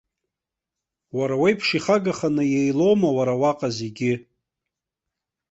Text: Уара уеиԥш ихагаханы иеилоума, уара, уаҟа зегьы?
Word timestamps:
Уара 1.17 1.35
уеиԥш 1.41 1.67
ихагаханы 1.77 2.43
иеилоума, 2.47 3.09
уара, 3.17 3.33
уаҟа 3.41 3.69
зегьы? 3.77 4.13